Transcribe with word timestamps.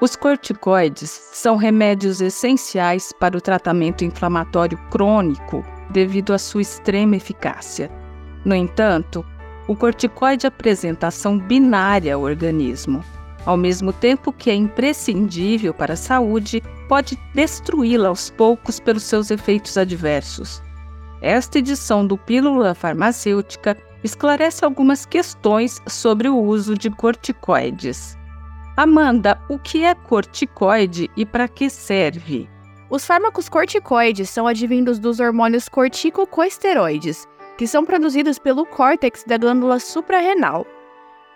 Os 0.00 0.16
corticoides 0.16 1.10
são 1.10 1.56
remédios 1.56 2.22
essenciais 2.22 3.12
para 3.12 3.36
o 3.36 3.40
tratamento 3.40 4.02
inflamatório 4.02 4.78
crônico 4.90 5.62
devido 5.90 6.32
à 6.32 6.38
sua 6.38 6.62
extrema 6.62 7.16
eficácia. 7.16 7.90
No 8.42 8.54
entanto, 8.54 9.22
o 9.68 9.76
corticoide 9.76 10.46
apresenta 10.46 11.08
ação 11.08 11.38
binária 11.38 12.14
ao 12.14 12.22
organismo. 12.22 13.04
Ao 13.44 13.58
mesmo 13.58 13.92
tempo 13.92 14.32
que 14.32 14.48
é 14.48 14.54
imprescindível 14.54 15.74
para 15.74 15.92
a 15.92 15.98
saúde, 15.98 16.62
pode 16.88 17.18
destruí-la 17.34 18.08
aos 18.08 18.30
poucos 18.30 18.80
pelos 18.80 19.02
seus 19.02 19.30
efeitos 19.30 19.76
adversos. 19.76 20.62
Esta 21.20 21.58
edição 21.58 22.06
do 22.06 22.16
Pílula 22.16 22.74
Farmacêutica 22.74 23.76
esclarece 24.02 24.64
algumas 24.64 25.04
questões 25.04 25.78
sobre 25.86 26.26
o 26.26 26.38
uso 26.38 26.74
de 26.74 26.88
corticoides. 26.88 28.18
Amanda, 28.80 29.38
o 29.46 29.58
que 29.58 29.84
é 29.84 29.94
corticoide 29.94 31.10
e 31.14 31.26
para 31.26 31.46
que 31.46 31.68
serve? 31.68 32.48
Os 32.88 33.04
fármacos 33.04 33.46
corticoides 33.46 34.30
são 34.30 34.46
advindos 34.46 34.98
dos 34.98 35.20
hormônios 35.20 35.68
corticosteroides, 35.68 37.28
que 37.58 37.66
são 37.66 37.84
produzidos 37.84 38.38
pelo 38.38 38.64
córtex 38.64 39.22
da 39.24 39.36
glândula 39.36 39.78
suprarrenal. 39.78 40.66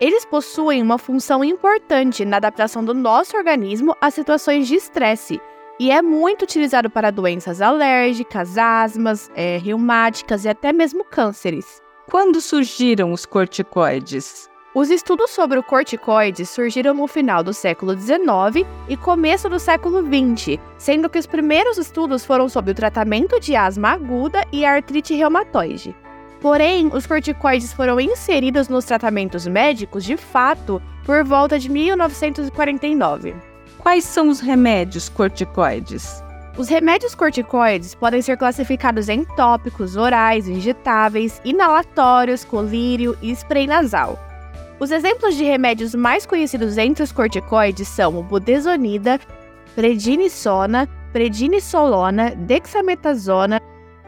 Eles 0.01 0.25
possuem 0.25 0.81
uma 0.81 0.97
função 0.97 1.43
importante 1.43 2.25
na 2.25 2.37
adaptação 2.37 2.83
do 2.83 2.95
nosso 2.95 3.37
organismo 3.37 3.95
a 4.01 4.09
situações 4.09 4.67
de 4.67 4.73
estresse 4.73 5.39
e 5.79 5.91
é 5.91 6.01
muito 6.01 6.45
utilizado 6.45 6.89
para 6.89 7.11
doenças 7.11 7.61
alérgicas, 7.61 8.57
asmas, 8.57 9.29
é, 9.35 9.59
reumáticas 9.59 10.45
e 10.45 10.49
até 10.49 10.73
mesmo 10.73 11.03
cânceres. 11.05 11.79
Quando 12.09 12.41
surgiram 12.41 13.11
os 13.11 13.23
corticoides? 13.23 14.49
Os 14.75 14.89
estudos 14.89 15.31
sobre 15.31 15.57
o 15.57 15.63
corticoide 15.63 16.45
surgiram 16.45 16.93
no 16.93 17.07
final 17.07 17.41
do 17.41 17.53
século 17.53 17.97
XIX 17.97 18.67
e 18.89 18.97
começo 18.97 19.47
do 19.47 19.57
século 19.57 20.01
XX, 20.01 20.59
sendo 20.77 21.09
que 21.09 21.17
os 21.17 21.25
primeiros 21.25 21.77
estudos 21.77 22.25
foram 22.25 22.49
sobre 22.49 22.71
o 22.71 22.75
tratamento 22.75 23.39
de 23.39 23.55
asma 23.55 23.91
aguda 23.93 24.45
e 24.51 24.65
artrite 24.65 25.15
reumatoide. 25.15 25.95
Porém, 26.41 26.91
os 26.93 27.07
corticoides 27.07 27.71
foram 27.71 28.01
inseridos 28.01 28.67
nos 28.67 28.83
tratamentos 28.83 29.47
médicos 29.47 30.03
de 30.03 30.17
fato 30.17 30.81
por 31.05 31.23
volta 31.23 31.57
de 31.57 31.69
1949. 31.69 33.33
Quais 33.77 34.03
são 34.03 34.27
os 34.27 34.41
remédios 34.41 35.07
corticoides? 35.07 36.21
Os 36.57 36.67
remédios 36.67 37.15
corticoides 37.15 37.95
podem 37.95 38.21
ser 38.21 38.35
classificados 38.35 39.07
em 39.07 39.23
tópicos, 39.23 39.95
orais, 39.95 40.49
injetáveis, 40.49 41.39
inalatórios, 41.45 42.43
colírio 42.43 43.17
e 43.21 43.31
spray 43.31 43.67
nasal. 43.67 44.24
Os 44.77 44.91
exemplos 44.91 45.35
de 45.35 45.43
remédios 45.45 45.95
mais 45.95 46.25
conhecidos 46.25 46.77
entre 46.77 47.01
os 47.01 47.11
corticoides 47.11 47.87
são 47.87 48.19
o 48.19 48.23
budesonida, 48.23 49.19
prednisona, 49.73 50.87
prednisolona, 51.13 52.31
dexametasona, 52.35 53.61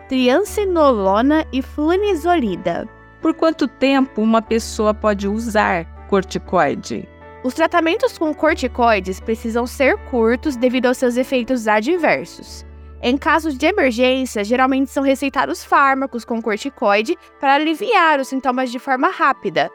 triancinolona 0.09 1.45
e 1.53 1.61
flunizolida. 1.61 2.87
Por 3.21 3.33
quanto 3.33 3.67
tempo 3.67 4.21
uma 4.21 4.41
pessoa 4.41 4.93
pode 4.93 5.25
usar 5.25 5.85
corticoide? 6.09 7.07
Os 7.45 7.53
tratamentos 7.53 8.17
com 8.17 8.33
corticoides 8.33 9.21
precisam 9.21 9.65
ser 9.65 9.97
curtos 10.09 10.57
devido 10.57 10.87
aos 10.87 10.97
seus 10.97 11.15
efeitos 11.15 11.65
adversos. 11.65 12.65
Em 13.01 13.17
casos 13.17 13.57
de 13.57 13.65
emergência, 13.67 14.43
geralmente 14.43 14.89
são 14.89 15.03
receitados 15.03 15.63
fármacos 15.63 16.25
com 16.25 16.41
corticoide 16.41 17.17
para 17.39 17.55
aliviar 17.55 18.19
os 18.19 18.27
sintomas 18.27 18.71
de 18.71 18.79
forma 18.79 19.09
rápida, 19.09 19.71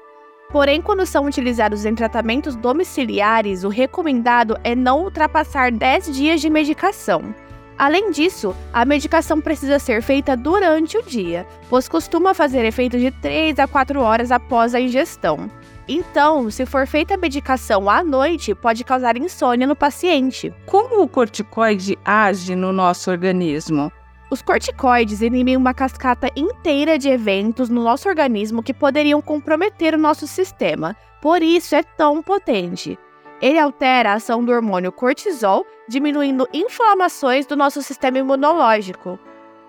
Porém, 0.52 0.82
quando 0.82 1.06
são 1.06 1.24
utilizados 1.24 1.86
em 1.86 1.94
tratamentos 1.94 2.54
domiciliares, 2.54 3.64
o 3.64 3.70
recomendado 3.70 4.54
é 4.62 4.74
não 4.74 5.02
ultrapassar 5.02 5.72
10 5.72 6.14
dias 6.14 6.42
de 6.42 6.50
medicação. 6.50 7.34
Além 7.78 8.10
disso, 8.10 8.54
a 8.70 8.84
medicação 8.84 9.40
precisa 9.40 9.78
ser 9.78 10.02
feita 10.02 10.36
durante 10.36 10.98
o 10.98 11.02
dia, 11.02 11.46
pois 11.70 11.88
costuma 11.88 12.34
fazer 12.34 12.66
efeito 12.66 12.98
de 12.98 13.10
3 13.10 13.58
a 13.58 13.66
4 13.66 13.98
horas 14.00 14.30
após 14.30 14.74
a 14.74 14.80
ingestão. 14.80 15.50
Então, 15.88 16.50
se 16.50 16.66
for 16.66 16.86
feita 16.86 17.14
a 17.14 17.16
medicação 17.16 17.88
à 17.88 18.04
noite, 18.04 18.54
pode 18.54 18.84
causar 18.84 19.16
insônia 19.16 19.66
no 19.66 19.74
paciente. 19.74 20.52
Como 20.66 21.02
o 21.02 21.08
corticoide 21.08 21.98
age 22.04 22.54
no 22.54 22.72
nosso 22.72 23.10
organismo? 23.10 23.90
Os 24.32 24.40
corticoides 24.40 25.20
inibem 25.20 25.58
uma 25.58 25.74
cascata 25.74 26.30
inteira 26.34 26.96
de 26.96 27.06
eventos 27.06 27.68
no 27.68 27.84
nosso 27.84 28.08
organismo 28.08 28.62
que 28.62 28.72
poderiam 28.72 29.20
comprometer 29.20 29.94
o 29.94 29.98
nosso 29.98 30.26
sistema, 30.26 30.96
por 31.20 31.42
isso 31.42 31.74
é 31.74 31.82
tão 31.82 32.22
potente. 32.22 32.98
Ele 33.42 33.58
altera 33.58 34.12
a 34.12 34.14
ação 34.14 34.42
do 34.42 34.50
hormônio 34.50 34.90
cortisol, 34.90 35.66
diminuindo 35.86 36.48
inflamações 36.50 37.44
do 37.44 37.54
nosso 37.54 37.82
sistema 37.82 38.20
imunológico. 38.20 39.18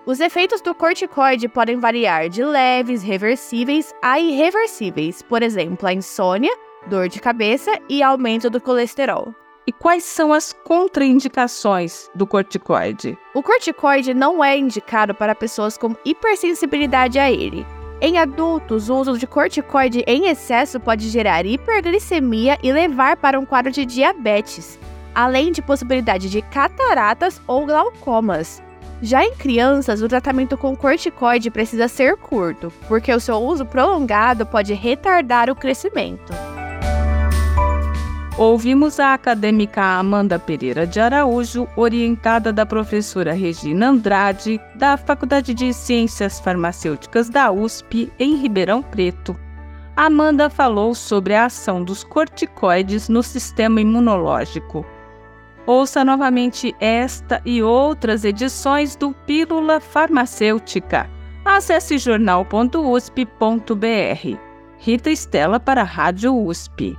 Os 0.06 0.18
efeitos 0.18 0.62
do 0.62 0.74
corticoide 0.74 1.46
podem 1.46 1.78
variar 1.78 2.30
de 2.30 2.42
leves, 2.42 3.02
reversíveis 3.02 3.94
a 4.00 4.18
irreversíveis, 4.18 5.20
por 5.20 5.42
exemplo, 5.42 5.86
a 5.86 5.92
insônia, 5.92 6.56
dor 6.86 7.10
de 7.10 7.20
cabeça 7.20 7.78
e 7.86 8.02
aumento 8.02 8.48
do 8.48 8.62
colesterol. 8.62 9.34
E 9.66 9.72
quais 9.72 10.04
são 10.04 10.30
as 10.30 10.52
contraindicações 10.52 12.10
do 12.14 12.26
corticoide? 12.26 13.16
O 13.34 13.42
corticoide 13.42 14.12
não 14.12 14.44
é 14.44 14.58
indicado 14.58 15.14
para 15.14 15.34
pessoas 15.34 15.78
com 15.78 15.96
hipersensibilidade 16.04 17.18
a 17.18 17.30
ele. 17.30 17.66
Em 17.98 18.18
adultos, 18.18 18.90
o 18.90 18.96
uso 18.96 19.16
de 19.16 19.26
corticoide 19.26 20.04
em 20.06 20.26
excesso 20.26 20.78
pode 20.78 21.08
gerar 21.08 21.46
hiperglicemia 21.46 22.58
e 22.62 22.70
levar 22.72 23.16
para 23.16 23.40
um 23.40 23.46
quadro 23.46 23.72
de 23.72 23.86
diabetes, 23.86 24.78
além 25.14 25.50
de 25.50 25.62
possibilidade 25.62 26.28
de 26.28 26.42
cataratas 26.42 27.40
ou 27.46 27.64
glaucomas. 27.64 28.62
Já 29.00 29.24
em 29.24 29.34
crianças, 29.34 30.02
o 30.02 30.08
tratamento 30.08 30.58
com 30.58 30.76
corticoide 30.76 31.50
precisa 31.50 31.88
ser 31.88 32.18
curto, 32.18 32.70
porque 32.86 33.10
o 33.10 33.20
seu 33.20 33.36
uso 33.36 33.64
prolongado 33.64 34.44
pode 34.44 34.74
retardar 34.74 35.48
o 35.48 35.56
crescimento. 35.56 36.53
Ouvimos 38.36 38.98
a 38.98 39.14
acadêmica 39.14 39.80
Amanda 39.80 40.40
Pereira 40.40 40.84
de 40.84 40.98
Araújo, 40.98 41.68
orientada 41.76 42.52
da 42.52 42.66
professora 42.66 43.32
Regina 43.32 43.90
Andrade, 43.90 44.60
da 44.74 44.96
Faculdade 44.96 45.54
de 45.54 45.72
Ciências 45.72 46.40
Farmacêuticas 46.40 47.28
da 47.28 47.52
USP, 47.52 48.12
em 48.18 48.34
Ribeirão 48.34 48.82
Preto. 48.82 49.38
Amanda 49.96 50.50
falou 50.50 50.96
sobre 50.96 51.32
a 51.32 51.44
ação 51.44 51.84
dos 51.84 52.02
corticoides 52.02 53.08
no 53.08 53.22
sistema 53.22 53.80
imunológico. 53.80 54.84
Ouça 55.64 56.04
novamente 56.04 56.74
esta 56.80 57.40
e 57.44 57.62
outras 57.62 58.24
edições 58.24 58.96
do 58.96 59.12
Pílula 59.12 59.78
Farmacêutica. 59.78 61.08
Acesse 61.44 61.98
jornal.usp.br. 61.98 64.38
Rita 64.76 65.10
Estela 65.10 65.60
para 65.60 65.82
a 65.82 65.84
Rádio 65.84 66.36
USP. 66.36 66.98